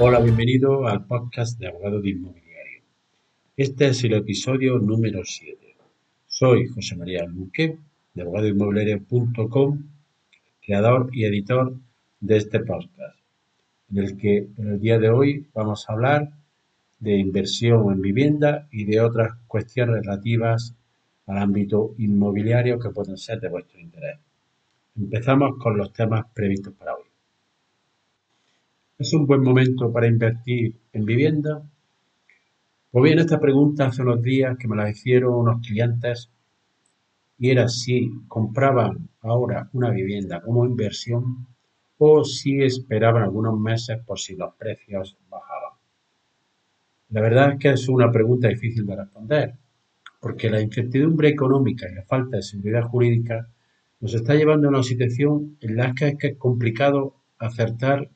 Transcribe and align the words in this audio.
Hola, 0.00 0.20
bienvenido 0.20 0.86
al 0.86 1.06
podcast 1.06 1.58
de 1.58 1.66
Abogado 1.66 2.00
de 2.00 2.10
Inmobiliario. 2.10 2.82
Este 3.56 3.88
es 3.88 4.04
el 4.04 4.12
episodio 4.12 4.78
número 4.78 5.22
7. 5.24 5.76
Soy 6.28 6.68
José 6.68 6.94
María 6.94 7.24
Luque, 7.24 7.76
de 8.14 8.22
abogadoinmobiliario.com, 8.22 9.82
creador 10.64 11.10
y 11.12 11.24
editor 11.24 11.74
de 12.20 12.36
este 12.36 12.60
podcast, 12.60 13.18
en 13.90 13.98
el 13.98 14.16
que 14.16 14.46
en 14.56 14.68
el 14.68 14.80
día 14.80 15.00
de 15.00 15.10
hoy 15.10 15.48
vamos 15.52 15.90
a 15.90 15.94
hablar 15.94 16.30
de 17.00 17.16
inversión 17.16 17.92
en 17.92 18.00
vivienda 18.00 18.68
y 18.70 18.84
de 18.84 19.00
otras 19.00 19.32
cuestiones 19.48 20.06
relativas 20.06 20.76
al 21.26 21.38
ámbito 21.38 21.96
inmobiliario 21.98 22.78
que 22.78 22.90
pueden 22.90 23.16
ser 23.16 23.40
de 23.40 23.48
vuestro 23.48 23.80
interés. 23.80 24.20
Empezamos 24.96 25.58
con 25.58 25.76
los 25.76 25.92
temas 25.92 26.24
previstos 26.32 26.72
para 26.74 26.94
hoy. 26.94 27.07
¿Es 28.98 29.12
un 29.12 29.26
buen 29.26 29.42
momento 29.42 29.92
para 29.92 30.08
invertir 30.08 30.74
en 30.92 31.04
vivienda? 31.04 31.62
Pues 32.90 33.04
bien, 33.04 33.20
esta 33.20 33.38
pregunta 33.38 33.86
hace 33.86 34.02
unos 34.02 34.20
días 34.20 34.58
que 34.58 34.66
me 34.66 34.74
la 34.74 34.90
hicieron 34.90 35.34
unos 35.34 35.64
clientes 35.64 36.32
y 37.38 37.50
era 37.50 37.68
si 37.68 38.10
compraban 38.26 39.08
ahora 39.20 39.70
una 39.72 39.90
vivienda 39.90 40.40
como 40.42 40.66
inversión 40.66 41.46
o 41.98 42.24
si 42.24 42.60
esperaban 42.60 43.22
algunos 43.22 43.56
meses 43.60 44.00
por 44.04 44.18
si 44.18 44.34
los 44.34 44.52
precios 44.56 45.16
bajaban. 45.30 45.78
La 47.10 47.20
verdad 47.20 47.52
es 47.52 47.58
que 47.60 47.70
es 47.70 47.88
una 47.88 48.10
pregunta 48.10 48.48
difícil 48.48 48.84
de 48.84 48.96
responder, 48.96 49.54
porque 50.20 50.50
la 50.50 50.60
incertidumbre 50.60 51.28
económica 51.28 51.88
y 51.88 51.94
la 51.94 52.02
falta 52.02 52.38
de 52.38 52.42
seguridad 52.42 52.82
jurídica 52.82 53.48
nos 54.00 54.12
está 54.12 54.34
llevando 54.34 54.66
a 54.66 54.70
una 54.70 54.82
situación 54.82 55.56
en 55.60 55.76
la 55.76 55.94
que 55.94 56.16
es 56.18 56.36
complicado 56.36 57.14
acertar 57.38 58.10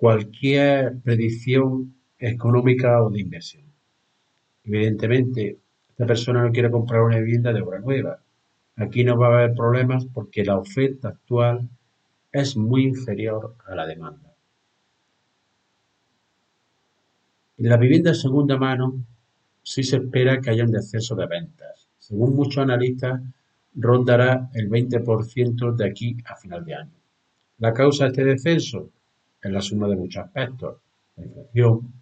cualquier 0.00 0.98
predicción 1.02 1.94
económica 2.18 3.02
o 3.02 3.10
de 3.10 3.20
inversión. 3.20 3.64
Evidentemente, 4.64 5.58
esta 5.90 6.06
persona 6.06 6.42
no 6.42 6.50
quiere 6.52 6.70
comprar 6.70 7.02
una 7.02 7.18
vivienda 7.18 7.52
de 7.52 7.60
obra 7.60 7.80
nueva. 7.80 8.22
Aquí 8.76 9.04
no 9.04 9.18
va 9.18 9.26
a 9.26 9.42
haber 9.42 9.54
problemas 9.54 10.06
porque 10.06 10.42
la 10.42 10.56
oferta 10.56 11.08
actual 11.08 11.68
es 12.32 12.56
muy 12.56 12.84
inferior 12.84 13.56
a 13.66 13.74
la 13.74 13.86
demanda. 13.86 14.34
En 17.58 17.68
la 17.68 17.76
vivienda 17.76 18.12
de 18.12 18.16
segunda 18.16 18.56
mano 18.56 19.04
sí 19.62 19.82
se 19.82 19.96
espera 19.96 20.40
que 20.40 20.48
haya 20.48 20.64
un 20.64 20.72
descenso 20.72 21.14
de 21.14 21.26
ventas. 21.26 21.90
Según 21.98 22.34
muchos 22.34 22.62
analistas, 22.62 23.20
rondará 23.74 24.48
el 24.54 24.70
20% 24.70 25.76
de 25.76 25.86
aquí 25.86 26.16
a 26.24 26.36
final 26.36 26.64
de 26.64 26.74
año. 26.74 26.96
La 27.58 27.74
causa 27.74 28.04
de 28.04 28.10
este 28.12 28.24
descenso 28.24 28.90
es 29.42 29.50
la 29.50 29.60
suma 29.60 29.88
de 29.88 29.96
muchos 29.96 30.24
aspectos, 30.24 30.76
la 31.16 31.24
inflación, 31.24 31.92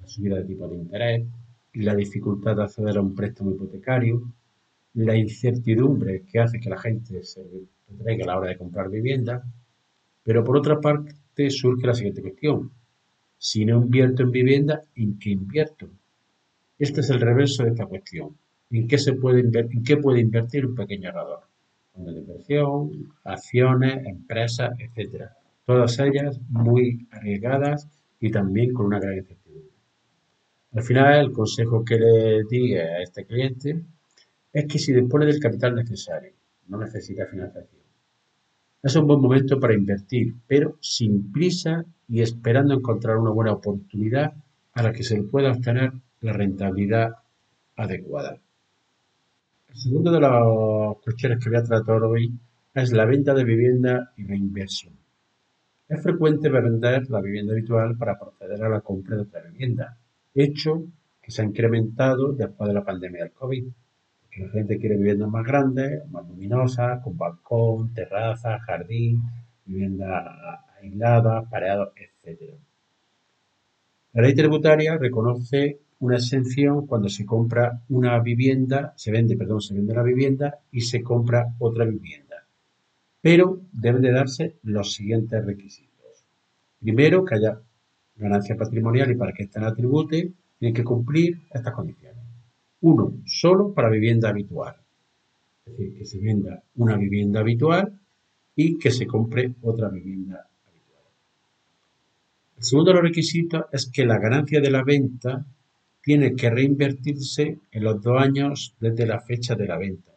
la 0.00 0.08
subida 0.08 0.36
de 0.36 0.44
tipo 0.44 0.68
de 0.68 0.76
interés, 0.76 1.26
la 1.74 1.94
dificultad 1.94 2.56
de 2.56 2.64
acceder 2.64 2.98
a 2.98 3.00
un 3.00 3.14
préstamo 3.14 3.52
hipotecario, 3.52 4.22
la 4.94 5.16
incertidumbre 5.16 6.22
que 6.22 6.38
hace 6.38 6.60
que 6.60 6.68
la 6.68 6.78
gente 6.78 7.22
se 7.22 7.40
entregue 7.88 8.24
a 8.24 8.26
la 8.26 8.38
hora 8.38 8.50
de 8.50 8.58
comprar 8.58 8.90
vivienda, 8.90 9.42
pero 10.22 10.44
por 10.44 10.56
otra 10.56 10.80
parte 10.80 11.50
surge 11.50 11.86
la 11.86 11.94
siguiente 11.94 12.20
cuestión. 12.20 12.70
Si 13.38 13.64
no 13.64 13.78
invierto 13.78 14.22
en 14.22 14.30
vivienda, 14.30 14.82
¿en 14.94 15.18
qué 15.18 15.30
invierto? 15.30 15.88
Este 16.78 17.00
es 17.00 17.10
el 17.10 17.20
reverso 17.20 17.64
de 17.64 17.70
esta 17.70 17.86
cuestión. 17.86 18.36
¿En 18.70 18.86
qué, 18.86 18.98
se 18.98 19.14
puede, 19.14 19.40
en 19.40 19.82
qué 19.82 19.96
puede 19.96 20.20
invertir 20.20 20.66
un 20.66 20.74
pequeño 20.74 21.08
ahorrador? 21.08 21.40
Fondos 21.92 22.14
de 22.14 22.20
inversión, 22.20 23.12
acciones, 23.24 24.06
empresas, 24.06 24.78
etcétera 24.78 25.36
todas 25.64 25.98
ellas 25.98 26.40
muy 26.48 27.08
arriesgadas 27.10 27.88
y 28.20 28.30
también 28.30 28.72
con 28.72 28.86
una 28.86 29.00
gran 29.00 29.18
incertidumbre. 29.18 29.72
Al 30.72 30.82
final, 30.82 31.20
el 31.20 31.32
consejo 31.32 31.84
que 31.84 31.98
le 31.98 32.44
di 32.50 32.74
a 32.76 33.00
este 33.02 33.24
cliente 33.26 33.84
es 34.52 34.66
que 34.66 34.78
si 34.78 34.92
dispone 34.92 35.26
del 35.26 35.40
capital 35.40 35.74
necesario, 35.74 36.32
no 36.68 36.78
necesita 36.78 37.26
financiación, 37.26 37.82
es 38.82 38.96
un 38.96 39.06
buen 39.06 39.20
momento 39.20 39.60
para 39.60 39.74
invertir, 39.74 40.34
pero 40.48 40.76
sin 40.80 41.30
prisa 41.30 41.84
y 42.08 42.20
esperando 42.20 42.74
encontrar 42.74 43.16
una 43.16 43.30
buena 43.30 43.52
oportunidad 43.52 44.32
a 44.72 44.82
la 44.82 44.92
que 44.92 45.04
se 45.04 45.16
le 45.16 45.22
pueda 45.22 45.52
obtener 45.52 45.92
la 46.20 46.32
rentabilidad 46.32 47.12
adecuada. 47.76 48.40
El 49.68 49.76
segundo 49.76 50.10
de 50.10 50.20
las 50.20 50.96
cuestiones 51.04 51.38
que 51.38 51.48
voy 51.48 51.58
a 51.58 51.62
tratar 51.62 52.02
hoy 52.02 52.32
es 52.74 52.92
la 52.92 53.04
venta 53.04 53.34
de 53.34 53.44
vivienda 53.44 54.12
y 54.16 54.24
la 54.24 54.34
inversión. 54.34 54.94
Es 55.92 56.02
frecuente 56.02 56.48
vender 56.48 57.10
la 57.10 57.20
vivienda 57.20 57.52
habitual 57.52 57.98
para 57.98 58.18
proceder 58.18 58.64
a 58.64 58.68
la 58.70 58.80
compra 58.80 59.14
de 59.14 59.22
otra 59.24 59.42
vivienda, 59.42 59.98
hecho 60.34 60.84
que 61.20 61.30
se 61.30 61.42
ha 61.42 61.44
incrementado 61.44 62.32
después 62.32 62.66
de 62.68 62.72
la 62.72 62.82
pandemia 62.82 63.24
del 63.24 63.32
COVID, 63.32 63.66
la 64.38 64.48
gente 64.48 64.78
quiere 64.78 64.96
viviendas 64.96 65.28
más 65.28 65.44
grandes, 65.44 66.08
más 66.10 66.26
luminosas, 66.26 67.02
con 67.04 67.18
balcón, 67.18 67.92
terraza, 67.92 68.58
jardín, 68.60 69.20
vivienda 69.66 70.64
aislada, 70.80 71.42
pareados, 71.42 71.92
etc. 71.94 72.54
La 74.14 74.22
ley 74.22 74.34
tributaria 74.34 74.96
reconoce 74.96 75.78
una 76.00 76.16
exención 76.16 76.86
cuando 76.86 77.10
se 77.10 77.26
compra 77.26 77.82
una 77.90 78.18
vivienda, 78.18 78.94
se 78.96 79.10
vende, 79.10 79.36
perdón, 79.36 79.60
se 79.60 79.74
vende 79.74 79.92
la 79.94 80.02
vivienda 80.02 80.58
y 80.70 80.80
se 80.80 81.02
compra 81.02 81.54
otra 81.58 81.84
vivienda 81.84 82.31
pero 83.22 83.60
deben 83.72 84.02
de 84.02 84.12
darse 84.12 84.56
los 84.64 84.92
siguientes 84.92 85.42
requisitos. 85.46 86.24
Primero, 86.80 87.24
que 87.24 87.36
haya 87.36 87.62
ganancia 88.16 88.56
patrimonial 88.56 89.10
y 89.12 89.14
para 89.14 89.32
que 89.32 89.44
ésta 89.44 89.60
la 89.60 89.74
tribute, 89.74 90.32
tiene 90.58 90.74
que 90.74 90.84
cumplir 90.84 91.40
estas 91.50 91.72
condiciones. 91.72 92.22
Uno, 92.80 93.22
solo 93.24 93.72
para 93.72 93.88
vivienda 93.88 94.28
habitual. 94.28 94.74
Es 95.64 95.76
decir, 95.76 95.96
que 95.96 96.04
se 96.04 96.18
venda 96.18 96.62
una 96.74 96.96
vivienda 96.96 97.40
habitual 97.40 97.96
y 98.56 98.76
que 98.76 98.90
se 98.90 99.06
compre 99.06 99.54
otra 99.62 99.88
vivienda 99.88 100.48
habitual. 100.66 101.04
El 102.56 102.64
segundo 102.64 102.90
de 102.90 102.94
los 102.94 103.04
requisitos 103.04 103.64
es 103.70 103.88
que 103.88 104.04
la 104.04 104.18
ganancia 104.18 104.60
de 104.60 104.70
la 104.70 104.82
venta 104.82 105.46
tiene 106.02 106.34
que 106.34 106.50
reinvertirse 106.50 107.60
en 107.70 107.84
los 107.84 108.02
dos 108.02 108.20
años 108.20 108.74
desde 108.80 109.06
la 109.06 109.20
fecha 109.20 109.54
de 109.54 109.66
la 109.68 109.78
venta 109.78 110.12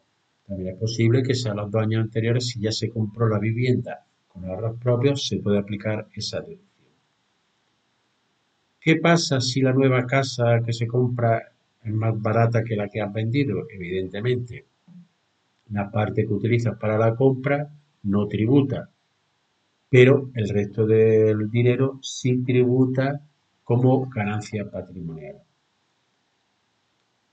también 0.46 0.74
es 0.74 0.78
posible 0.78 1.22
que 1.22 1.34
sea 1.34 1.54
los 1.54 1.70
dos 1.70 1.82
años 1.82 2.02
anteriores, 2.02 2.48
si 2.48 2.60
ya 2.60 2.70
se 2.72 2.90
compró 2.90 3.28
la 3.28 3.38
vivienda 3.38 4.04
con 4.28 4.44
ahorros 4.44 4.78
propios, 4.78 5.26
se 5.26 5.38
puede 5.38 5.58
aplicar 5.58 6.06
esa 6.14 6.40
deducción. 6.40 6.66
¿Qué 8.80 8.96
pasa 8.96 9.40
si 9.40 9.60
la 9.60 9.72
nueva 9.72 10.06
casa 10.06 10.60
que 10.64 10.72
se 10.72 10.86
compra 10.86 11.42
es 11.82 11.92
más 11.92 12.20
barata 12.20 12.62
que 12.62 12.76
la 12.76 12.88
que 12.88 13.00
has 13.00 13.12
vendido? 13.12 13.66
Evidentemente, 13.68 14.66
la 15.70 15.90
parte 15.90 16.24
que 16.24 16.32
utilizas 16.32 16.78
para 16.78 16.96
la 16.96 17.16
compra 17.16 17.68
no 18.04 18.28
tributa, 18.28 18.88
pero 19.88 20.30
el 20.34 20.48
resto 20.48 20.86
del 20.86 21.50
dinero 21.50 21.98
sí 22.02 22.44
tributa 22.44 23.20
como 23.64 24.08
ganancia 24.08 24.70
patrimonial. 24.70 25.45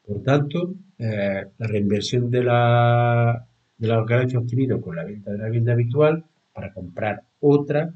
Por 0.06 0.22
tanto, 0.22 0.76
eh, 0.98 1.46
la 1.58 1.68
reinversión 1.68 2.30
de 2.30 2.44
la, 2.44 3.48
de 3.78 3.88
la 3.88 4.04
ganancia 4.04 4.40
obtenida 4.40 4.80
con 4.80 4.96
la 4.96 5.06
venta 5.06 5.32
de 5.32 5.38
la 5.38 5.46
vivienda 5.46 5.74
habitual 5.74 6.26
para 6.54 6.74
comprar 6.74 7.24
otra. 7.40 7.94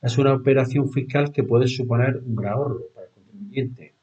Es 0.00 0.18
una 0.18 0.34
operación 0.34 0.90
fiscal 0.90 1.32
que 1.32 1.42
puede 1.44 1.66
suponer 1.66 2.18
un 2.18 2.36
gran 2.36 2.52
ahorro 2.52 2.82
para 2.94 3.06
el 3.06 3.12
contribuyente, 3.12 3.94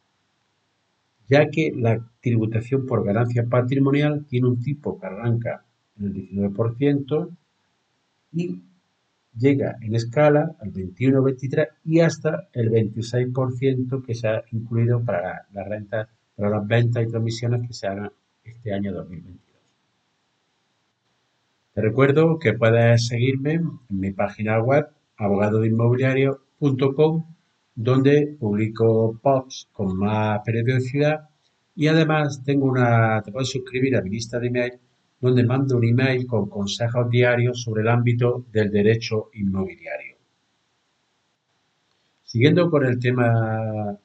ya 1.27 1.49
que 1.49 1.71
la 1.75 2.05
tributación 2.21 2.85
por 2.85 3.05
ganancia 3.05 3.45
patrimonial 3.45 4.25
tiene 4.25 4.47
un 4.47 4.61
tipo 4.61 4.99
que 4.99 5.05
arranca 5.05 5.63
en 5.97 6.05
el 6.07 6.13
19% 6.13 7.29
y 8.33 8.61
llega 9.37 9.77
en 9.81 9.95
escala 9.95 10.55
al 10.59 10.71
21, 10.71 11.21
23 11.23 11.67
y 11.85 11.99
hasta 11.99 12.49
el 12.51 12.71
26% 12.71 14.03
que 14.03 14.15
se 14.15 14.27
ha 14.27 14.43
incluido 14.51 15.03
para 15.03 15.47
la 15.53 15.63
renta 15.63 16.09
para 16.35 16.49
las 16.49 16.67
ventas 16.67 17.03
y 17.03 17.07
transmisiones 17.07 17.67
que 17.67 17.73
se 17.73 17.87
hagan 17.87 18.11
este 18.43 18.73
año 18.73 18.93
2022. 18.93 19.45
Te 21.73 21.81
recuerdo 21.81 22.39
que 22.39 22.53
puedes 22.53 23.07
seguirme 23.07 23.53
en 23.53 23.79
mi 23.89 24.11
página 24.11 24.61
web 24.61 24.87
abogadoinmobiliario.com 25.17 27.25
donde 27.75 28.37
publico 28.39 29.19
posts 29.21 29.67
con 29.73 29.97
más 29.97 30.39
periodicidad 30.45 31.29
y 31.75 31.87
además 31.87 32.41
tengo 32.45 32.67
una, 32.67 33.21
te 33.21 33.31
puedes 33.31 33.49
suscribir 33.49 33.97
a 33.97 34.01
mi 34.01 34.11
lista 34.11 34.39
de 34.39 34.47
email 34.47 34.73
donde 35.19 35.43
mando 35.43 35.77
un 35.77 35.83
email 35.83 36.25
con 36.25 36.49
consejos 36.49 37.09
diarios 37.09 37.61
sobre 37.61 37.81
el 37.81 37.89
ámbito 37.89 38.45
del 38.51 38.71
derecho 38.71 39.29
inmobiliario. 39.33 40.15
Siguiendo 42.23 42.69
con 42.69 42.85
el 42.85 42.99
tema 42.99 43.97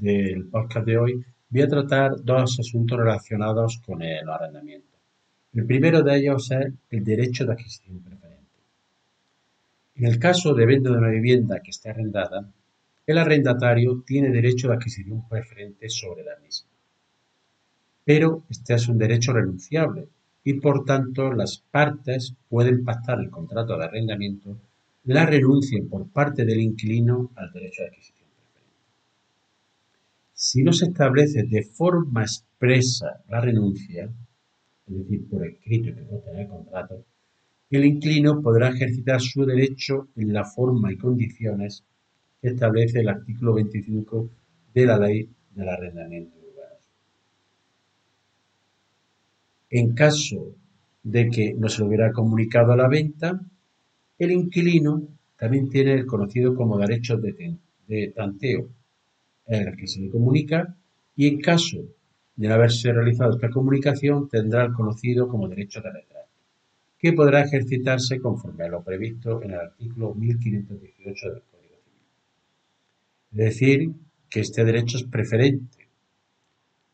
del 0.00 0.46
podcast 0.46 0.86
de 0.86 0.98
hoy, 0.98 1.24
voy 1.52 1.60
a 1.60 1.68
tratar 1.68 2.24
dos 2.24 2.58
asuntos 2.58 2.98
relacionados 2.98 3.78
con 3.84 4.00
el 4.00 4.26
arrendamiento. 4.26 4.96
El 5.52 5.66
primero 5.66 6.02
de 6.02 6.16
ellos 6.16 6.50
es 6.50 6.72
el 6.90 7.04
derecho 7.04 7.44
de 7.44 7.52
adquisición 7.52 8.00
preferente. 8.00 8.58
En 9.96 10.06
el 10.06 10.18
caso 10.18 10.54
de 10.54 10.64
venta 10.64 10.90
de 10.90 10.96
una 10.96 11.10
vivienda 11.10 11.60
que 11.60 11.70
esté 11.70 11.90
arrendada, 11.90 12.50
el 13.06 13.18
arrendatario 13.18 14.02
tiene 14.06 14.30
derecho 14.30 14.68
de 14.68 14.74
adquisición 14.74 15.28
preferente 15.28 15.90
sobre 15.90 16.24
la 16.24 16.38
misma. 16.38 16.70
Pero 18.02 18.44
este 18.48 18.72
es 18.74 18.88
un 18.88 18.96
derecho 18.96 19.34
renunciable 19.34 20.08
y 20.44 20.54
por 20.54 20.86
tanto 20.86 21.32
las 21.34 21.58
partes 21.58 22.34
pueden 22.48 22.82
pactar 22.82 23.20
el 23.20 23.28
contrato 23.28 23.76
de 23.76 23.84
arrendamiento 23.84 24.56
la 25.04 25.26
renuncia 25.26 25.82
por 25.90 26.08
parte 26.08 26.44
del 26.44 26.60
inquilino 26.60 27.32
al 27.36 27.52
derecho 27.52 27.82
de 27.82 27.88
adquisición. 27.88 28.21
Si 30.44 30.64
no 30.64 30.72
se 30.72 30.86
establece 30.86 31.44
de 31.44 31.62
forma 31.62 32.22
expresa 32.22 33.22
la 33.28 33.40
renuncia, 33.40 34.12
es 34.88 34.98
decir, 34.98 35.28
por 35.28 35.46
escrito 35.46 35.90
y 35.90 35.94
que 35.94 36.02
no 36.02 36.20
el 36.36 36.48
contrato, 36.48 37.04
el 37.70 37.84
inquilino 37.84 38.42
podrá 38.42 38.70
ejercitar 38.70 39.20
su 39.20 39.46
derecho 39.46 40.08
en 40.16 40.32
la 40.32 40.44
forma 40.44 40.92
y 40.92 40.96
condiciones 40.96 41.84
que 42.40 42.48
establece 42.48 42.98
el 42.98 43.08
artículo 43.10 43.54
25 43.54 44.30
de 44.74 44.84
la 44.84 44.98
Ley 44.98 45.30
del 45.54 45.68
Arrendamiento 45.68 46.36
Urbano. 46.38 46.76
En 49.70 49.94
caso 49.94 50.56
de 51.04 51.30
que 51.30 51.54
no 51.54 51.68
se 51.68 51.82
le 51.82 51.86
hubiera 51.86 52.10
comunicado 52.10 52.74
la 52.74 52.88
venta, 52.88 53.40
el 54.18 54.32
inquilino 54.32 55.06
también 55.36 55.70
tiene 55.70 55.94
el 55.94 56.04
conocido 56.04 56.56
como 56.56 56.78
derecho 56.78 57.16
de, 57.16 58.08
tanteo, 58.08 58.81
en 59.56 59.68
el 59.68 59.76
que 59.76 59.86
se 59.86 60.00
le 60.00 60.10
comunica, 60.10 60.76
y 61.14 61.28
en 61.28 61.40
caso 61.40 61.78
de 62.36 62.52
haberse 62.52 62.92
realizado 62.92 63.32
esta 63.32 63.50
comunicación, 63.50 64.28
tendrá 64.28 64.64
el 64.64 64.72
conocido 64.72 65.28
como 65.28 65.48
derecho 65.48 65.80
de 65.80 65.92
retrato, 65.92 66.30
que 66.98 67.12
podrá 67.12 67.42
ejercitarse 67.42 68.20
conforme 68.20 68.64
a 68.64 68.68
lo 68.68 68.82
previsto 68.82 69.42
en 69.42 69.50
el 69.50 69.60
artículo 69.60 70.14
1518 70.14 71.28
del 71.28 71.42
Código 71.42 71.76
Civil. 71.84 72.00
Es 73.32 73.38
decir, 73.38 73.92
que 74.28 74.40
este 74.40 74.64
derecho 74.64 74.96
es 74.96 75.04
preferente, 75.04 75.88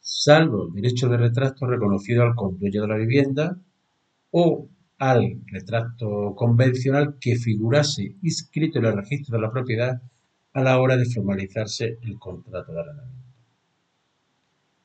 salvo 0.01 0.67
el 0.67 0.75
derecho 0.75 1.09
de 1.09 1.17
retrato 1.17 1.67
reconocido 1.67 2.23
al 2.23 2.35
condueño 2.35 2.83
de 2.83 2.89
la 2.89 2.97
vivienda 2.97 3.57
o 4.33 4.69
al 4.99 5.41
retrato 5.47 6.35
convencional 6.35 7.17
que 7.21 7.37
figurase 7.37 8.17
inscrito 8.23 8.81
en 8.81 8.87
el 8.87 8.97
registro 8.97 9.37
de 9.37 9.43
la 9.43 9.53
propiedad 9.53 10.03
a 10.59 10.63
la 10.63 10.81
hora 10.81 10.97
de 10.97 11.07
formalizarse 11.07 11.99
el 12.03 12.19
contrato 12.19 12.73
de 12.73 12.81
arrendamiento. 12.81 13.19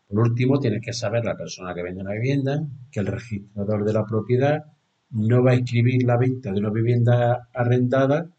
Por 0.08 0.20
último, 0.20 0.60
tiene 0.60 0.80
que 0.80 0.94
saber 0.94 1.26
la 1.26 1.36
persona 1.36 1.74
que 1.74 1.82
vende 1.82 2.02
una 2.02 2.14
vivienda 2.14 2.64
que 2.92 3.00
el 3.00 3.08
registrador 3.08 3.84
de 3.84 3.94
la 3.94 4.06
propiedad 4.06 4.66
no 5.10 5.44
va 5.44 5.52
a 5.52 5.56
escribir 5.56 6.04
la 6.04 6.18
venta 6.18 6.52
de 6.52 6.60
una 6.60 6.70
vivienda 6.70 7.50
arrendada 7.54 8.30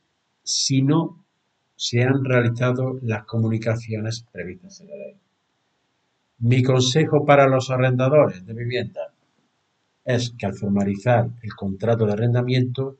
si 0.43 0.83
no 0.83 1.25
se 1.75 2.03
han 2.03 2.25
realizado 2.25 2.99
las 3.03 3.25
comunicaciones 3.25 4.25
previstas 4.31 4.81
en 4.81 4.89
la 4.89 4.97
ley. 4.97 5.17
Mi 6.39 6.63
consejo 6.63 7.25
para 7.25 7.49
los 7.49 7.71
arrendadores 7.71 8.47
de 8.47 8.55
vivienda 8.55 9.13
es 10.05 10.33
que 10.39 10.47
al 10.47 10.55
formalizar 10.55 11.29
el 11.43 11.55
contrato 11.55 12.07
de 12.07 12.13
arrendamiento 12.13 12.99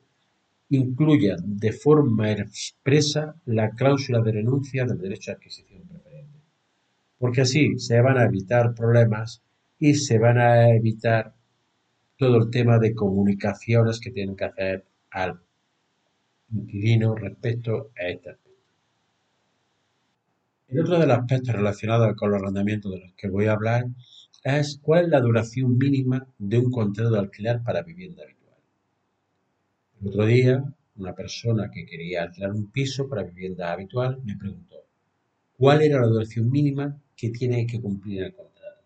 incluyan 0.69 1.37
de 1.59 1.71
forma 1.71 2.31
expresa 2.31 3.35
la 3.45 3.69
cláusula 3.71 4.21
de 4.21 4.31
renuncia 4.31 4.85
del 4.85 4.97
derecho 4.97 5.31
a 5.31 5.35
adquisición 5.35 5.83
preferente, 5.87 6.39
porque 7.17 7.41
así 7.41 7.77
se 7.77 8.01
van 8.01 8.17
a 8.17 8.25
evitar 8.25 8.73
problemas 8.73 9.41
y 9.79 9.93
se 9.93 10.17
van 10.17 10.39
a 10.39 10.69
evitar 10.69 11.33
todo 12.17 12.37
el 12.37 12.49
tema 12.49 12.79
de 12.79 12.95
comunicaciones 12.95 13.99
que 13.99 14.11
tienen 14.11 14.35
que 14.35 14.45
hacer 14.45 14.85
al 15.11 15.39
inquilino 16.51 17.15
respecto 17.15 17.91
a 17.97 18.07
este 18.07 18.29
aspecto. 18.29 18.45
El 20.67 20.79
otro 20.79 20.99
de 20.99 21.05
los 21.05 21.17
aspectos 21.17 21.55
relacionados 21.55 22.15
con 22.15 22.31
los 22.31 22.41
arrendamientos 22.41 22.91
de 22.91 22.99
los 22.99 23.13
que 23.13 23.29
voy 23.29 23.45
a 23.45 23.53
hablar 23.53 23.85
es 24.43 24.79
cuál 24.81 25.05
es 25.05 25.09
la 25.09 25.21
duración 25.21 25.77
mínima 25.77 26.27
de 26.37 26.59
un 26.59 26.71
contrato 26.71 27.11
de 27.11 27.19
alquiler 27.19 27.61
para 27.63 27.83
vivienda 27.83 28.23
habitual. 28.23 28.44
Otro 30.05 30.25
día, 30.25 30.63
una 30.97 31.13
persona 31.13 31.71
que 31.71 31.85
quería 31.85 32.23
alquilar 32.23 32.51
un 32.51 32.71
piso 32.71 33.09
para 33.09 33.23
vivienda 33.23 33.71
habitual 33.71 34.21
me 34.23 34.37
preguntó 34.37 34.75
cuál 35.57 35.81
era 35.81 35.99
la 35.99 36.07
duración 36.07 36.49
mínima 36.51 37.01
que 37.15 37.29
tiene 37.31 37.65
que 37.65 37.81
cumplir 37.81 38.23
el 38.23 38.35
contrato. 38.35 38.83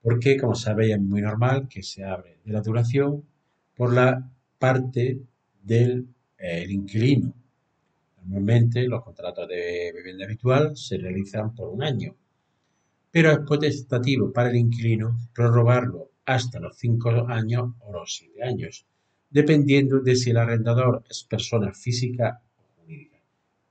Porque, 0.00 0.36
como 0.36 0.54
sabéis, 0.54 0.94
es 0.94 1.00
muy 1.00 1.20
normal 1.20 1.68
que 1.68 1.82
se 1.82 2.04
abre 2.04 2.38
de 2.44 2.52
la 2.52 2.60
duración 2.60 3.24
por 3.74 3.92
la 3.92 4.30
parte 4.58 5.20
del 5.62 6.06
eh, 6.38 6.66
inquilino. 6.68 7.34
Normalmente 8.22 8.86
los 8.86 9.02
contratos 9.02 9.48
de 9.48 9.92
vivienda 9.96 10.24
habitual 10.24 10.76
se 10.76 10.96
realizan 10.96 11.54
por 11.54 11.68
un 11.70 11.82
año 11.82 12.14
pero 13.12 13.30
es 13.30 13.38
potestativo 13.40 14.32
para 14.32 14.48
el 14.48 14.56
inquilino 14.56 15.18
prorrogarlo 15.34 16.10
hasta 16.24 16.58
los 16.58 16.76
cinco 16.78 17.10
años 17.28 17.74
o 17.80 17.92
los 17.92 18.16
siete 18.16 18.42
años, 18.42 18.86
dependiendo 19.32 20.00
de 20.00 20.14
si 20.14 20.30
el 20.30 20.36
arrendador 20.36 21.02
es 21.08 21.24
persona 21.24 21.72
física 21.72 22.42
o 22.58 22.80
jurídica. 22.82 23.18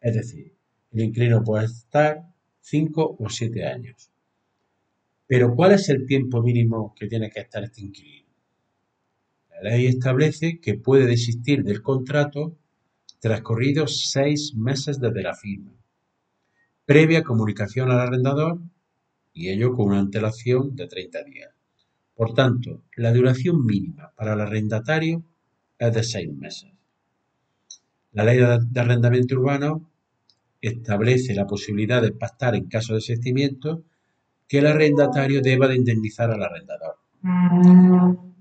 Es 0.02 0.16
decir, 0.16 0.54
el 0.92 1.02
inquilino 1.02 1.44
puede 1.44 1.66
estar 1.66 2.24
cinco 2.60 3.16
o 3.19 3.30
siete 3.30 3.66
años. 3.66 4.10
Pero 5.28 5.56
¿cuál 5.56 5.74
es 5.74 5.88
el 5.90 6.06
tiempo 6.06 6.42
mínimo 6.42 6.94
que 6.98 7.08
tiene 7.08 7.30
que 7.30 7.42
estar 7.42 7.63
este 7.63 7.81
inquilino? 7.81 8.28
La 9.62 9.69
ley 9.69 9.86
establece 9.86 10.60
que 10.60 10.74
puede 10.74 11.06
desistir 11.06 11.63
del 11.63 11.84
contrato 11.84 12.58
transcurridos 13.19 14.10
seis 14.10 14.56
meses 14.56 15.00
desde 15.00 15.22
la 15.22 15.36
firma, 15.36 15.72
previa 16.86 17.24
comunicación 17.24 17.92
al 17.92 18.00
arrendador 18.00 18.60
y 19.31 19.50
ello 19.50 19.75
con 19.75 19.90
una 19.90 20.00
antelación 20.00 20.75
de 20.75 20.88
30 20.88 21.24
días. 21.25 21.54
Por 22.16 22.34
tanto, 22.34 22.84
la 22.98 23.13
duración 23.13 23.63
mínima 23.63 24.12
para 24.16 24.34
el 24.34 24.42
arrendatario 24.42 25.24
es 25.88 25.94
de 25.94 26.04
seis 26.04 26.31
meses. 26.31 26.69
La 28.13 28.24
ley 28.24 28.38
de 28.38 28.80
arrendamiento 28.80 29.36
urbano 29.36 29.89
establece 30.62 31.33
la 31.33 31.48
posibilidad 31.48 32.01
de 32.01 32.12
pactar 32.12 32.56
en 32.56 32.68
caso 32.68 32.94
de 32.94 32.98
desistimiento 32.98 33.83
que 34.48 34.60
el 34.60 34.68
arrendatario 34.68 35.42
deba 35.42 35.67
de 35.67 35.77
indemnizar 35.77 36.29
al 36.29 36.44
arrendador. 36.44 36.98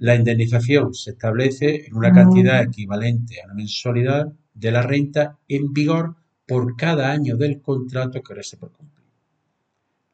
La 0.01 0.15
indemnización 0.15 0.93
se 0.93 1.13
establece 1.13 1.87
en 1.87 1.97
una 1.97 2.13
cantidad 2.13 2.63
equivalente 2.63 3.41
a 3.41 3.47
la 3.47 3.55
mensualidad 3.55 4.33
de 4.53 4.71
la 4.71 4.83
renta 4.83 5.39
en 5.49 5.73
vigor 5.73 6.17
por 6.47 6.77
cada 6.77 7.11
año 7.11 7.37
del 7.37 7.61
contrato 7.61 8.23
que 8.23 8.35
reste 8.35 8.57
por 8.57 8.73
cumplir. 8.73 9.07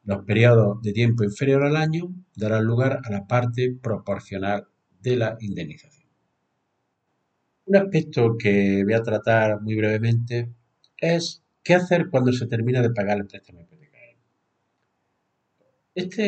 Los 0.05 0.23
periodos 0.23 0.81
de 0.81 0.93
tiempo 0.93 1.23
inferior 1.25 1.63
al 1.63 1.75
año 1.75 2.13
darán 2.35 2.63
lugar 2.63 3.01
a 3.03 3.09
la 3.09 3.27
parte 3.27 3.75
proporcional 3.81 4.67
de 5.01 5.15
la 5.17 5.37
indemnización. 5.41 5.96
Un 7.67 7.75
aspecto 7.75 8.35
que 8.35 8.83
voy 8.83 8.93
a 8.95 9.03
tratar 9.03 9.61
muy 9.61 9.75
brevemente 9.75 10.49
es 10.97 11.43
qué 11.63 11.75
hacer 11.75 12.09
cuando 12.09 12.31
se 12.33 12.47
termina 12.47 12.81
de 12.81 12.89
pagar 12.89 13.17
el 13.19 13.27
préstamo 13.27 13.61
hipotecario. 13.61 14.17
Esta 15.95 16.23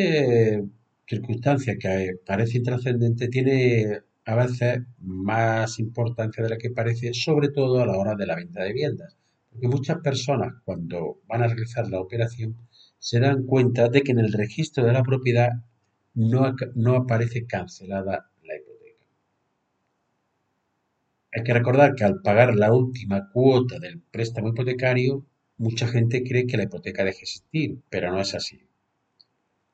circunstancia 1.06 1.76
que 1.78 2.16
parece 2.26 2.58
intrascendente 2.58 3.28
tiene 3.28 4.00
a 4.26 4.34
veces 4.36 4.80
más 4.98 5.78
importancia 5.78 6.42
de 6.42 6.50
la 6.50 6.58
que 6.58 6.70
parece, 6.70 7.12
sobre 7.14 7.48
todo 7.48 7.80
a 7.80 7.86
la 7.86 7.96
hora 7.98 8.14
de 8.14 8.26
la 8.26 8.36
venta 8.36 8.62
de 8.62 8.68
viviendas, 8.72 9.16
porque 9.50 9.68
muchas 9.68 9.98
personas 10.00 10.54
cuando 10.64 11.20
van 11.28 11.42
a 11.42 11.48
realizar 11.48 11.88
la 11.88 12.00
operación 12.00 12.56
se 12.98 13.20
dan 13.20 13.44
cuenta 13.44 13.88
de 13.88 14.02
que 14.02 14.12
en 14.12 14.20
el 14.20 14.32
registro 14.32 14.84
de 14.84 14.92
la 14.92 15.02
propiedad 15.02 15.50
no, 16.14 16.54
no 16.74 16.96
aparece 16.96 17.46
cancelada 17.46 18.30
la 18.42 18.56
hipoteca. 18.56 19.04
Hay 21.32 21.44
que 21.44 21.54
recordar 21.54 21.94
que 21.94 22.04
al 22.04 22.22
pagar 22.22 22.56
la 22.56 22.72
última 22.72 23.30
cuota 23.30 23.78
del 23.78 24.00
préstamo 24.00 24.48
hipotecario, 24.48 25.24
mucha 25.58 25.86
gente 25.86 26.24
cree 26.24 26.46
que 26.46 26.56
la 26.56 26.64
hipoteca 26.64 27.04
deja 27.04 27.18
de 27.18 27.22
existir, 27.22 27.78
pero 27.88 28.10
no 28.10 28.20
es 28.20 28.34
así. 28.34 28.60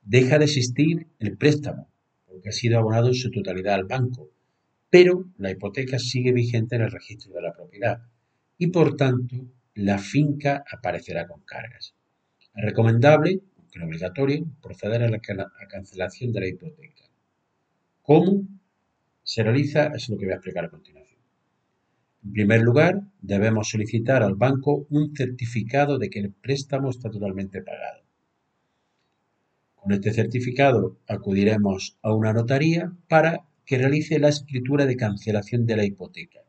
Deja 0.03 0.39
de 0.39 0.45
existir 0.45 1.07
el 1.19 1.37
préstamo, 1.39 1.89
porque 2.27 2.51
ha 2.51 2.53
sido 2.53 2.79
abonado 2.79 3.09
en 3.09 3.15
su 3.15 3.31
totalidad 3.31 3.75
al 3.75 3.85
banco, 3.85 4.31
pero 4.91 5.25
la 5.39 5.51
hipoteca 5.51 5.99
sigue 5.99 6.33
vigente 6.33 6.77
en 6.77 6.83
el 6.83 6.91
registro 6.91 7.33
de 7.33 7.43
la 7.43 7.55
propiedad 7.55 8.03
y 8.59 8.69
por 8.69 8.97
tanto 8.97 9.37
la 9.75 9.99
finca 9.99 10.65
aparecerá 10.71 11.27
con 11.27 11.41
cargas. 11.41 11.95
Es 12.55 12.65
recomendable, 12.65 13.41
aunque 13.59 13.79
no 13.79 13.87
obligatorio, 13.87 14.47
proceder 14.63 15.03
a 15.03 15.09
la 15.11 15.21
cancelación 15.69 16.33
de 16.33 16.41
la 16.41 16.49
hipoteca. 16.49 17.05
¿Cómo 18.03 18.47
se 19.23 19.43
realiza? 19.43 19.87
Es 19.89 20.09
lo 20.09 20.17
que 20.17 20.27
voy 20.27 20.33
a 20.33 20.37
explicar 20.37 20.65
a 20.67 20.71
continuación. 20.71 21.06
En 22.27 22.33
primer 22.33 22.63
lugar, 22.63 23.03
debemos 23.23 23.71
solicitar 23.71 24.25
al 24.25 24.35
banco 24.35 24.85
un 24.91 25.15
certificado 25.15 25.97
de 25.97 26.11
que 26.11 26.19
el 26.19 26.33
préstamo 26.33 26.91
está 26.91 27.09
totalmente 27.09 27.63
pagado. 27.63 28.03
Con 29.77 29.93
este 29.93 30.13
certificado 30.13 30.99
acudiremos 31.07 31.97
a 32.03 32.13
una 32.13 32.33
notaría 32.33 32.93
para 33.07 33.47
que 33.65 33.79
realice 33.79 34.19
la 34.19 34.29
escritura 34.29 34.87
de 34.87 34.97
cancelación 34.97 35.67
de 35.67 35.77
la 35.77 35.85
hipoteca, 35.85 36.41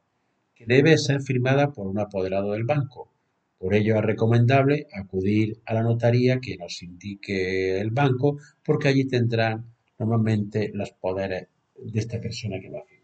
que 0.56 0.66
debe 0.66 0.98
ser 0.98 1.22
firmada 1.22 1.72
por 1.72 1.86
un 1.86 2.00
apoderado 2.00 2.54
del 2.54 2.64
banco 2.64 3.12
Por 3.60 3.76
ello 3.76 3.98
es 3.98 4.02
recomendable 4.02 4.88
acudir 4.92 5.62
a 5.66 5.76
la 5.76 5.84
notaría 5.84 6.40
que 6.40 6.58
nos 6.58 6.82
indique 6.82 7.80
el 7.80 7.92
banco 7.92 8.40
porque 8.66 8.88
allí 8.88 9.06
tendrán 9.06 9.66
normalmente 10.00 10.72
los 10.74 10.90
poderes 10.92 11.48
de 11.76 12.00
esta 12.00 12.20
persona 12.20 12.60
que 12.60 12.72
va 12.72 12.80
a. 12.80 12.97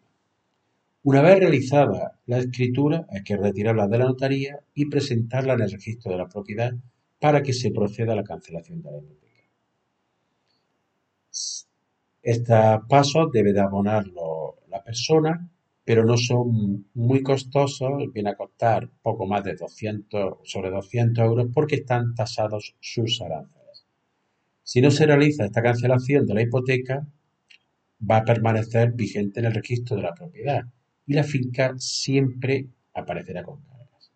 Una 1.04 1.22
vez 1.22 1.40
realizada 1.40 2.20
la 2.26 2.38
escritura, 2.38 3.06
hay 3.10 3.24
que 3.24 3.36
retirarla 3.36 3.88
de 3.88 3.98
la 3.98 4.06
notaría 4.06 4.60
y 4.74 4.86
presentarla 4.86 5.54
en 5.54 5.62
el 5.62 5.72
registro 5.72 6.12
de 6.12 6.18
la 6.18 6.30
propiedad 6.30 6.74
para 7.20 7.44
que 7.44 7.54
se 7.54 7.72
proceda 7.72 8.14
a 8.14 8.16
la 8.16 8.24
cancelación 8.24 8.82
de 8.82 8.92
la 8.92 8.98
hipoteca. 8.98 9.44
Estos 12.22 12.82
pasos 12.88 13.32
debe 13.32 13.52
de 13.52 13.60
abonarlo 13.60 14.60
la 14.70 14.82
persona 14.82 15.50
pero 15.86 16.06
no 16.06 16.18
son 16.18 16.88
muy 16.94 17.22
costosos, 17.22 18.12
viene 18.14 18.30
a 18.30 18.36
costar 18.36 18.90
poco 19.02 19.28
más 19.28 19.44
de 19.44 19.56
200, 19.56 20.38
sobre 20.44 20.70
200 20.70 21.26
euros 21.26 21.48
porque 21.54 21.76
están 21.76 22.16
tasados 22.16 22.76
sus 22.80 23.22
aranceles. 23.22 23.86
Si 24.64 24.80
no 24.82 24.92
se 24.92 25.06
realiza 25.06 25.44
esta 25.44 25.62
cancelación 25.62 26.26
de 26.26 26.34
la 26.34 26.42
hipoteca, 26.42 27.06
va 28.10 28.18
a 28.18 28.24
permanecer 28.24 28.94
vigente 28.94 29.42
en 29.42 29.48
el 29.48 29.54
registro 29.54 29.98
de 29.98 30.04
la 30.04 30.14
propiedad 30.14 30.64
y 31.06 31.14
la 31.14 31.24
finca 31.24 31.74
siempre 31.78 32.68
aparecerá 32.94 33.44
con 33.44 33.62
cargas. 33.62 34.12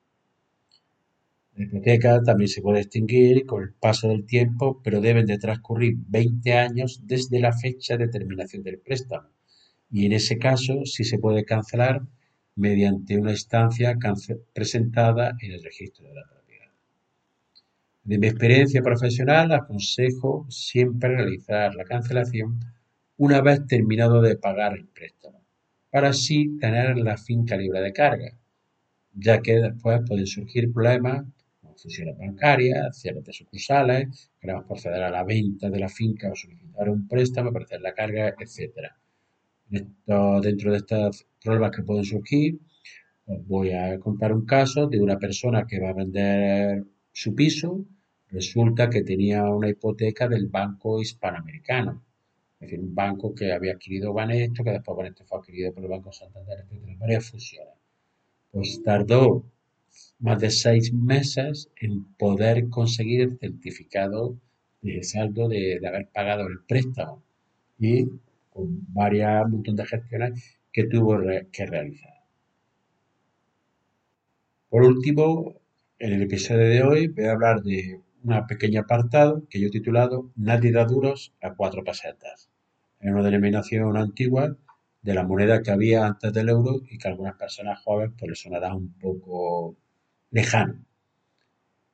La 1.56 1.64
hipoteca 1.64 2.22
también 2.24 2.48
se 2.48 2.62
puede 2.62 2.82
extinguir 2.82 3.46
con 3.46 3.64
el 3.64 3.74
paso 3.74 4.10
del 4.10 4.26
tiempo, 4.26 4.82
pero 4.84 5.02
deben 5.02 5.26
de 5.26 5.38
transcurrir 5.38 5.96
20 6.08 6.54
años 6.54 7.02
desde 7.04 7.40
la 7.40 7.54
fecha 7.54 7.98
de 7.98 8.08
terminación 8.08 8.64
del 8.64 8.80
préstamo 8.80 9.30
y 9.92 10.06
en 10.06 10.14
ese 10.14 10.38
caso 10.38 10.86
sí 10.86 11.04
se 11.04 11.20
puede 11.20 11.46
cancelar 11.46 12.02
mediante 12.56 13.18
una 13.18 13.32
instancia 13.32 13.98
presentada 14.54 15.36
en 15.42 15.52
el 15.52 15.64
registro 15.64 16.08
de 16.08 16.16
la 16.16 16.24
propiedad. 16.28 16.72
De 18.04 18.18
mi 18.18 18.28
experiencia 18.28 18.82
profesional 18.82 19.52
aconsejo 19.52 20.46
siempre 20.50 21.16
realizar 21.16 21.76
la 21.76 21.86
cancelación 21.86 22.60
una 23.18 23.42
vez 23.42 23.66
terminado 23.68 24.22
de 24.22 24.38
pagar 24.38 24.74
el 24.74 24.88
préstamo, 24.88 25.37
para 25.90 26.10
así 26.10 26.58
tener 26.60 26.98
la 26.98 27.18
finca 27.18 27.58
libre 27.58 27.82
de 27.82 27.94
carga, 27.94 28.32
ya 29.14 29.42
que 29.42 29.56
después 29.56 30.02
pueden 30.08 30.28
surgir 30.28 30.72
problemas 30.72 31.26
como 31.62 31.76
fusiones 31.76 32.18
bancarias, 32.18 33.00
cierres 33.00 33.24
de 33.26 33.34
sucursales, 33.34 34.32
queremos 34.40 34.66
proceder 34.66 35.04
a 35.04 35.10
la 35.12 35.24
venta 35.24 35.70
de 35.70 35.80
la 35.80 35.90
finca 35.90 36.32
o 36.32 36.36
solicitar 36.36 36.90
un 36.90 37.08
préstamo 37.08 37.52
para 37.52 37.66
hacer 37.66 37.82
la 37.82 37.94
carga, 37.94 38.34
etcétera 38.40 38.98
dentro 39.70 40.72
de 40.72 40.78
estos 40.78 41.28
problemas 41.44 41.72
que 41.72 41.84
pueden 41.84 42.06
surgir, 42.06 42.60
os 43.26 43.46
voy 43.46 43.72
a 43.72 44.00
contar 44.00 44.32
un 44.34 44.46
caso 44.46 44.88
de 44.88 45.02
una 45.02 45.18
persona 45.20 45.66
que 45.68 45.80
va 45.80 45.90
a 45.90 45.94
vender 45.94 46.86
su 47.12 47.36
piso. 47.36 47.86
Resulta 48.30 48.90
que 48.90 49.04
tenía 49.04 49.44
una 49.50 49.70
hipoteca 49.70 50.28
del 50.28 50.48
Banco 50.48 51.02
Hispanoamericano. 51.02 52.04
Es 52.60 52.72
decir, 52.72 52.80
un 52.80 52.96
banco 52.96 53.36
que 53.36 53.52
había 53.52 53.74
adquirido 53.74 54.14
Banesto, 54.14 54.64
que 54.64 54.72
después 54.72 54.98
Banesto 54.98 55.26
fue 55.26 55.40
adquirido 55.40 55.74
por 55.74 55.84
el 55.84 55.90
Banco 55.90 56.12
Santander, 56.12 56.60
etc. 56.60 56.98
Varias 56.98 57.30
fusiones. 57.30 57.74
Pues 58.52 58.82
tardó 58.84 59.44
más 60.20 60.40
de 60.40 60.50
seis 60.50 60.92
meses 60.94 61.70
en 61.80 62.06
poder 62.16 62.70
conseguir 62.70 63.22
el 63.22 63.38
certificado 63.38 64.36
de 64.82 65.04
saldo 65.04 65.48
de, 65.48 65.80
de 65.80 65.88
haber 65.88 66.08
pagado 66.08 66.48
el 66.48 66.60
préstamo. 66.68 67.24
Y 67.80 68.06
con 68.50 68.92
varias, 68.92 69.48
montón 69.50 69.76
de 69.76 69.86
gestiones 69.86 70.58
que 70.74 70.86
tuvo 70.86 71.20
que 71.52 71.66
realizar. 71.66 72.14
Por 74.70 74.84
último, 74.84 75.56
en 76.00 76.14
el 76.14 76.24
episodio 76.24 76.68
de 76.68 76.84
hoy 76.84 77.08
voy 77.08 77.26
a 77.26 77.32
hablar 77.32 77.62
de 77.62 78.02
un 78.28 78.48
pequeño 78.48 78.82
apartado 78.82 79.48
que 79.50 79.60
yo 79.60 79.68
he 79.68 79.72
titulado 79.72 80.32
Nadie 80.36 80.72
da 80.72 80.86
duros 80.86 81.34
a 81.42 81.54
cuatro 81.56 81.84
pesetas. 81.84 82.50
Es 83.00 83.12
una 83.12 83.24
denominación 83.24 83.96
antigua 83.96 84.56
de 85.02 85.14
la 85.14 85.24
moneda 85.24 85.62
que 85.62 85.72
había 85.72 86.06
antes 86.06 86.34
del 86.34 86.50
euro 86.50 86.82
y 86.90 86.98
que 86.98 87.08
a 87.08 87.12
algunas 87.12 87.36
personas 87.36 87.80
jóvenes 87.84 88.16
pues 88.18 88.30
les 88.30 88.42
sonará 88.42 88.76
un 88.76 88.92
poco 89.00 89.76
lejano. 90.32 90.84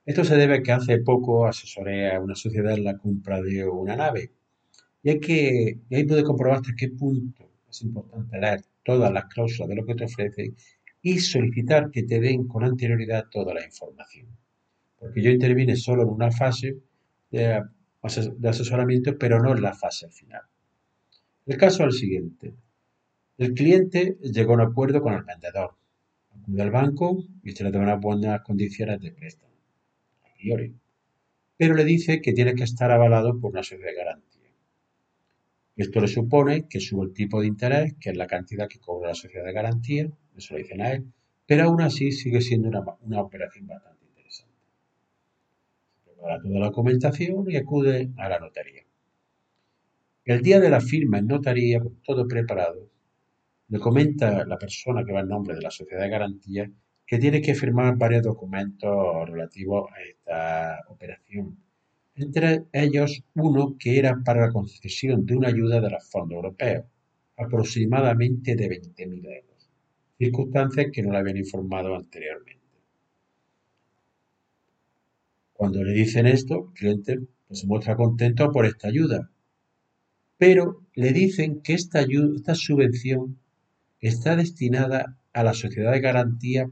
Esto 0.05 0.23
se 0.23 0.35
debe 0.35 0.55
a 0.55 0.63
que 0.63 0.71
hace 0.71 0.97
poco 0.99 1.45
asesoré 1.45 2.13
a 2.13 2.19
una 2.19 2.35
sociedad 2.35 2.73
en 2.73 2.83
la 2.83 2.97
compra 2.97 3.41
de 3.41 3.65
una 3.67 3.95
nave 3.95 4.31
y, 5.03 5.09
hay 5.09 5.19
que, 5.19 5.79
ahí 5.91 6.03
puedes 6.05 6.23
comprobar 6.23 6.57
hasta 6.57 6.73
qué 6.75 6.89
punto 6.89 7.49
es 7.69 7.81
importante 7.83 8.39
leer 8.39 8.61
todas 8.83 9.11
las 9.11 9.25
cláusulas 9.25 9.69
de 9.69 9.75
lo 9.75 9.85
que 9.85 9.95
te 9.95 10.05
ofrecen 10.05 10.55
y 11.01 11.19
solicitar 11.19 11.91
que 11.91 12.03
te 12.03 12.19
den 12.19 12.47
con 12.47 12.63
anterioridad 12.63 13.25
toda 13.29 13.53
la 13.53 13.65
información. 13.65 14.27
Porque 15.03 15.21
yo 15.21 15.31
intervine 15.31 15.75
solo 15.75 16.03
en 16.03 16.09
una 16.09 16.31
fase 16.31 16.77
de, 17.29 17.61
asesoramiento, 18.01 19.17
pero 19.17 19.41
no 19.41 19.51
en 19.51 19.61
la 19.61 19.73
fase 19.73 20.07
final. 20.09 20.43
El 21.45 21.57
caso 21.57 21.83
es 21.83 21.93
el 21.93 21.99
siguiente. 21.99 22.53
El 23.37 23.53
cliente 23.53 24.17
llegó 24.21 24.53
a 24.53 24.55
un 24.55 24.61
acuerdo 24.61 25.01
con 25.01 25.13
el 25.13 25.23
vendedor. 25.23 25.75
Acude 26.31 26.61
al 26.61 26.71
banco 26.71 27.21
y 27.43 27.51
se 27.51 27.65
le 27.65 27.71
da 27.71 27.79
unas 27.79 27.99
buenas 27.99 28.41
condiciones 28.43 29.01
de 29.01 29.11
préstamo. 29.11 29.53
A 30.23 30.33
priori. 30.35 30.73
Pero 31.57 31.75
le 31.75 31.83
dice 31.83 32.21
que 32.21 32.31
tiene 32.31 32.55
que 32.55 32.63
estar 32.63 32.89
avalado 32.89 33.37
por 33.41 33.51
una 33.51 33.61
sociedad 33.61 33.91
de 33.91 33.97
garantía. 33.97 34.51
Esto 35.75 35.99
le 35.99 36.07
supone 36.07 36.69
que 36.69 36.79
sube 36.79 37.07
el 37.07 37.13
tipo 37.13 37.41
de 37.41 37.47
interés, 37.47 37.95
que 37.99 38.11
es 38.11 38.15
la 38.15 38.27
cantidad 38.27 38.69
que 38.69 38.79
cobra 38.79 39.09
la 39.09 39.15
sociedad 39.15 39.45
de 39.45 39.51
garantía, 39.51 40.09
eso 40.37 40.53
lo 40.53 40.59
dicen 40.59 40.81
a 40.81 40.91
él, 40.93 41.11
pero 41.45 41.65
aún 41.65 41.81
así 41.81 42.11
sigue 42.11 42.39
siendo 42.41 42.69
una, 42.69 43.21
operación. 43.21 43.67
Se 43.67 43.73
prepara 46.23 46.41
toda 46.41 46.59
la 46.59 46.65
documentación 46.67 47.45
y 47.49 47.57
acude 47.57 48.11
a 48.17 48.29
la 48.29 48.39
notaría. 48.39 48.83
El 50.25 50.41
día 50.41 50.59
de 50.59 50.69
la 50.69 50.79
firma 50.79 51.17
en 51.19 51.27
notaría, 51.27 51.81
todo 52.03 52.27
preparado, 52.27 52.89
le 53.67 53.79
comenta 53.79 54.45
la 54.45 54.57
persona 54.57 55.03
que 55.03 55.11
va 55.11 55.21
en 55.21 55.27
nombre 55.27 55.55
de 55.55 55.61
la 55.61 55.71
sociedad 55.71 56.03
de 56.03 56.09
garantía 56.09 56.71
que 57.05 57.17
tiene 57.19 57.41
que 57.41 57.55
firmar 57.55 57.97
varios 57.97 58.23
documentos 58.23 59.29
relativos 59.29 59.89
a 59.91 60.01
esta 60.01 60.79
operación 60.89 61.57
entre 62.15 62.65
ellos 62.71 63.23
uno 63.33 63.75
que 63.79 63.97
era 63.97 64.21
para 64.23 64.45
la 64.47 64.53
concesión 64.53 65.25
de 65.25 65.35
una 65.35 65.47
ayuda 65.47 65.81
de 65.81 65.89
los 65.89 66.09
fondos 66.11 66.35
europeos, 66.35 66.85
aproximadamente 67.37 68.55
de 68.55 68.69
20.000 68.69 69.25
euros, 69.25 69.69
circunstancias 70.19 70.87
que 70.93 71.01
no 71.01 71.11
le 71.11 71.17
habían 71.17 71.37
informado 71.37 71.95
anteriormente. 71.95 72.62
Cuando 75.63 75.81
le 75.81 75.93
dicen 75.93 76.27
esto, 76.27 76.67
el 76.67 76.73
cliente 76.73 77.19
pues, 77.47 77.61
se 77.61 77.67
muestra 77.67 77.95
contento 77.95 78.51
por 78.51 78.65
esta 78.65 78.89
ayuda, 78.89 79.31
pero 80.37 80.83
le 80.93 81.13
dicen 81.13 81.61
que 81.61 81.71
esta, 81.71 81.99
ayuda, 81.99 82.35
esta 82.35 82.53
subvención 82.53 83.39
está 84.01 84.35
destinada 84.35 85.17
a 85.31 85.41
la 85.41 85.53
sociedad 85.53 85.93
de 85.93 86.01
garantía 86.01 86.69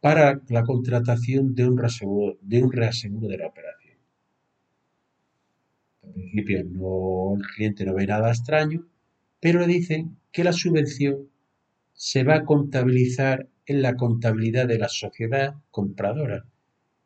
para 0.00 0.42
la 0.48 0.64
contratación 0.64 1.54
de 1.54 1.68
un 1.68 1.78
reaseguro 1.78 2.36
de, 2.42 3.38
la 3.38 3.46
operación 3.46 3.98
principio 6.12 6.64
no, 6.64 7.36
el 7.36 7.46
cliente 7.54 7.84
no 7.84 7.94
ve 7.94 8.04
nada 8.08 8.30
extraño, 8.30 8.84
pero 9.38 9.60
le 9.60 9.68
dicen 9.68 10.16
que 10.32 10.42
la 10.42 10.52
subvención 10.52 11.30
se 11.92 12.24
va 12.24 12.38
a 12.38 12.44
contabilizar 12.44 13.48
en 13.64 13.80
la 13.80 13.94
contabilidad 13.94 14.66
de 14.66 14.78
la 14.80 14.88
sociedad 14.88 15.54
compradora. 15.70 16.46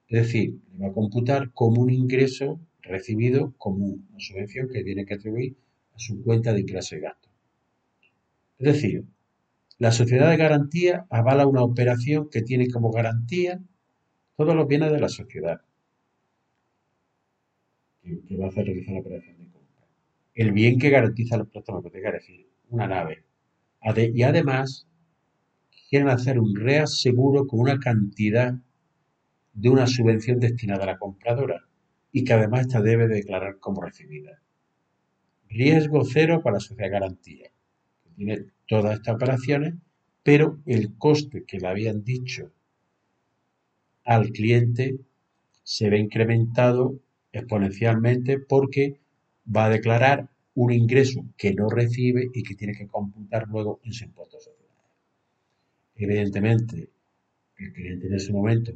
Es 0.09 0.23
decir, 0.23 0.59
le 0.73 0.79
va 0.79 0.89
a 0.89 0.93
computar 0.93 1.53
como 1.53 1.83
un 1.83 1.91
ingreso 1.91 2.61
recibido 2.83 3.55
como 3.59 3.85
una 3.87 4.19
subvención 4.19 4.69
que 4.69 4.83
tiene 4.83 5.05
que 5.05 5.15
atribuir 5.15 5.57
a 5.95 5.99
su 5.99 6.23
cuenta 6.23 6.53
de 6.53 6.61
ingreso 6.61 6.97
y 6.97 7.01
gasto. 7.01 7.29
Es 8.59 8.73
decir, 8.73 9.05
la 9.79 9.93
sociedad 9.93 10.31
de 10.31 10.37
garantía 10.37 11.07
avala 11.11 11.47
una 11.47 11.63
operación 11.63 12.29
que 12.31 12.43
tiene 12.43 12.69
como 12.69 12.91
garantía 12.91 13.61
todos 14.37 14.57
los 14.57 14.67
bienes 14.67 14.91
de 14.91 15.01
la 15.01 15.09
sociedad 15.09 15.61
que, 18.27 18.37
va 18.37 18.47
a 18.47 18.49
hacer 18.49 18.67
realizar 18.67 18.95
la 18.95 19.01
operación 19.01 19.39
de 19.39 19.51
compra. 19.51 19.87
El 20.35 20.53
bien 20.53 20.79
que 20.79 20.91
garantiza 20.91 21.37
el 21.37 21.47
préstamo 21.47 21.81
hipotecario, 21.81 22.19
es 22.19 22.27
decir, 22.27 22.49
una 22.71 22.87
nave. 22.87 23.25
Y 24.15 24.23
además, 24.23 24.87
quieren 25.89 26.09
hacer 26.09 26.39
un 26.39 26.55
reaseguro 26.55 27.47
con 27.47 27.61
una 27.61 27.79
cantidad 27.79 28.55
de 29.59 29.71
una 29.71 29.89
subvención 29.89 30.39
destinada 30.39 30.85
a 30.85 30.87
la 30.87 30.99
compradora 30.99 31.65
y 32.13 32.23
que 32.25 32.33
además 32.33 32.63
esta 32.63 32.81
debe 32.81 33.09
declarar 33.09 33.59
como 33.59 33.83
recibida. 33.83 34.41
Riesgo 35.49 36.05
cero 36.05 36.41
para 36.43 36.55
la 36.55 36.61
sociedad 36.61 36.93
garantía, 36.93 37.51
tiene 38.15 38.45
todas 38.67 38.99
estas 38.99 39.17
operaciones, 39.17 39.75
pero 40.23 40.61
el 40.65 40.97
coste 40.97 41.45
que 41.45 41.59
le 41.59 41.67
habían 41.67 42.05
dicho 42.05 42.53
al 44.05 44.31
cliente 44.31 44.97
se 45.65 45.91
ve 45.91 45.99
incrementado 45.99 47.01
exponencialmente 47.33 48.39
porque 48.39 49.01
va 49.55 49.67
a 49.67 49.71
declarar 49.71 50.29
un 50.55 50.73
ingreso 50.73 51.25
que 51.37 51.53
no 51.53 51.69
recibe 51.69 52.29
y 52.33 52.43
que 52.43 52.55
tiene 52.55 52.75
que 52.75 52.87
computar 52.87 53.49
luego 53.49 53.81
en 53.85 53.93
su 53.93 54.05
impuesto 54.05 54.39
social. 54.39 54.57
Evidentemente, 55.97 56.89
el 57.57 57.73
cliente 57.73 58.07
en 58.07 58.15
ese 58.15 58.33
momento 58.33 58.73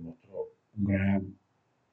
mostró 0.75 0.95
una 0.95 1.21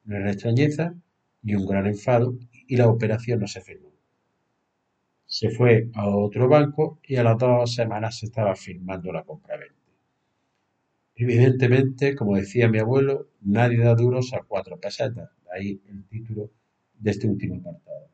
gran 0.04 0.28
extrañeza 0.28 0.94
y 1.42 1.54
un 1.54 1.66
gran 1.66 1.86
enfado 1.86 2.36
y 2.66 2.76
la 2.76 2.88
operación 2.88 3.40
no 3.40 3.46
se 3.46 3.60
firmó. 3.60 3.90
Se 5.26 5.50
fue 5.50 5.88
a 5.94 6.08
otro 6.08 6.48
banco 6.48 6.98
y 7.04 7.16
a 7.16 7.22
las 7.22 7.38
dos 7.38 7.74
semanas 7.74 8.18
se 8.18 8.26
estaba 8.26 8.54
firmando 8.56 9.12
la 9.12 9.24
compraventa. 9.24 9.74
Evidentemente, 11.14 12.14
como 12.16 12.36
decía 12.36 12.68
mi 12.68 12.78
abuelo, 12.78 13.28
nadie 13.42 13.78
da 13.78 13.94
duros 13.94 14.32
a 14.32 14.42
cuatro 14.42 14.78
pesetas. 14.80 15.30
ahí 15.52 15.80
el 15.88 16.04
título 16.06 16.50
de 16.98 17.10
este 17.10 17.28
último 17.28 17.56
apartado. 17.56 18.08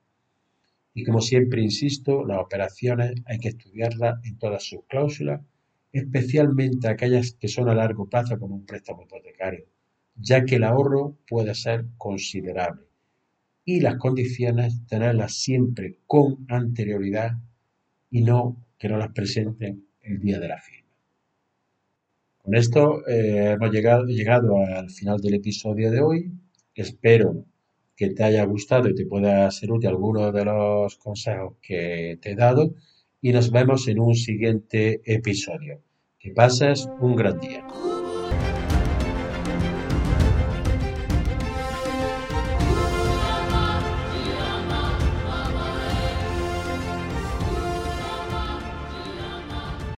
Y 0.94 1.04
como 1.04 1.20
siempre 1.20 1.62
insisto, 1.62 2.24
las 2.24 2.38
operaciones 2.38 3.14
hay 3.26 3.38
que 3.38 3.48
estudiarlas 3.48 4.24
en 4.24 4.38
todas 4.38 4.64
sus 4.64 4.80
cláusulas, 4.88 5.42
especialmente 5.92 6.88
aquellas 6.88 7.32
que 7.32 7.48
son 7.48 7.68
a 7.68 7.74
largo 7.74 8.08
plazo 8.08 8.38
como 8.38 8.56
un 8.56 8.66
préstamo 8.66 9.02
hipotecario, 9.02 9.66
ya 10.16 10.44
que 10.44 10.56
el 10.56 10.64
ahorro 10.64 11.16
puede 11.28 11.54
ser 11.54 11.86
considerable 11.98 12.86
y 13.64 13.80
las 13.80 13.96
condiciones 13.96 14.86
tenerlas 14.86 15.34
siempre 15.34 15.98
con 16.06 16.46
anterioridad 16.48 17.32
y 18.10 18.22
no 18.22 18.56
que 18.78 18.88
no 18.88 18.96
las 18.96 19.12
presenten 19.12 19.86
el 20.00 20.20
día 20.20 20.38
de 20.38 20.48
la 20.48 20.58
firma. 20.58 20.86
Con 22.38 22.54
esto 22.54 23.06
eh, 23.08 23.52
hemos 23.52 23.72
llegado, 23.72 24.04
llegado 24.06 24.56
al 24.64 24.88
final 24.90 25.20
del 25.20 25.34
episodio 25.34 25.90
de 25.90 26.00
hoy. 26.00 26.32
Espero 26.74 27.44
que 27.96 28.10
te 28.10 28.22
haya 28.22 28.44
gustado 28.44 28.88
y 28.88 28.94
te 28.94 29.04
pueda 29.04 29.50
ser 29.50 29.72
útil 29.72 29.88
alguno 29.88 30.30
de 30.30 30.44
los 30.44 30.96
consejos 30.96 31.54
que 31.60 32.18
te 32.22 32.32
he 32.32 32.36
dado 32.36 32.74
y 33.20 33.32
nos 33.32 33.50
vemos 33.50 33.88
en 33.88 33.98
un 33.98 34.14
siguiente 34.14 35.00
episodio. 35.04 35.80
Que 36.20 36.30
pases 36.30 36.88
un 37.00 37.16
gran 37.16 37.40
día. 37.40 37.66